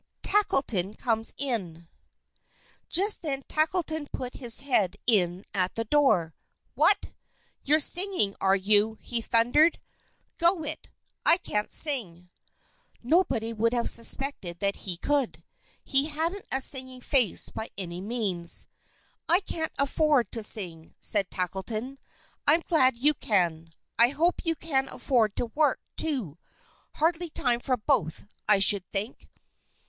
[0.23, 1.87] Tackleton Comes In
[2.89, 6.33] Just then Tackleton put his head in at the door.
[6.73, 7.11] "What!
[7.63, 9.79] You're singing, are you?" he thundered.
[10.39, 10.89] "Go it!
[11.23, 12.31] I can't sing!"
[13.03, 15.43] Nobody would have suspected that he could.
[15.83, 18.65] He hadn't a singing face by any means.
[19.29, 21.99] "I can't afford to sing," said Tackleton.
[22.47, 23.69] "I'm glad you can.
[23.99, 26.39] I hope you can afford to work, too.
[26.95, 29.29] Hardly time for both, I should think."